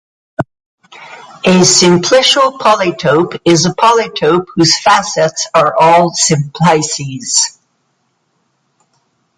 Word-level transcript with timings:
A 1.45 1.59
simplicial 1.63 2.57
polytope 2.59 3.39
is 3.45 3.67
a 3.67 3.75
polytope 3.75 4.47
whose 4.55 4.79
facets 4.81 5.47
are 5.53 5.75
all 5.79 6.11
simplices. 6.11 7.59